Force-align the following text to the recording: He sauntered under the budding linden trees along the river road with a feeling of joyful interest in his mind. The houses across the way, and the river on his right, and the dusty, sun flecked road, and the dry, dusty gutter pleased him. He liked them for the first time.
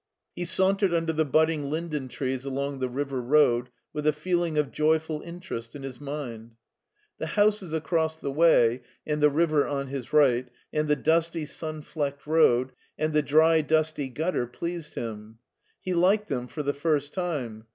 He 0.35 0.45
sauntered 0.45 0.95
under 0.95 1.13
the 1.13 1.25
budding 1.25 1.69
linden 1.69 2.07
trees 2.07 2.43
along 2.43 2.79
the 2.79 2.89
river 2.89 3.21
road 3.21 3.69
with 3.93 4.07
a 4.07 4.13
feeling 4.13 4.57
of 4.57 4.71
joyful 4.71 5.21
interest 5.21 5.75
in 5.75 5.83
his 5.83 6.01
mind. 6.01 6.55
The 7.19 7.27
houses 7.27 7.71
across 7.71 8.17
the 8.17 8.31
way, 8.31 8.81
and 9.05 9.21
the 9.21 9.29
river 9.29 9.67
on 9.67 9.89
his 9.89 10.11
right, 10.11 10.47
and 10.73 10.87
the 10.87 10.95
dusty, 10.95 11.45
sun 11.45 11.83
flecked 11.83 12.25
road, 12.25 12.71
and 12.97 13.13
the 13.13 13.21
dry, 13.21 13.61
dusty 13.61 14.09
gutter 14.09 14.47
pleased 14.47 14.95
him. 14.95 15.37
He 15.79 15.93
liked 15.93 16.29
them 16.29 16.47
for 16.47 16.63
the 16.63 16.73
first 16.73 17.13
time. 17.13 17.65